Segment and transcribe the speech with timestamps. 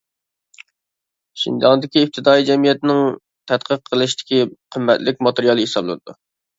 [1.41, 3.05] شىنجاڭدىكى ئىپتىدائىي جەمئىيەتنىڭ
[3.55, 6.23] تەتقىق قىلىشتىكى قىممەتلىك ماتېرىيال ھېسابلىنىدۇ.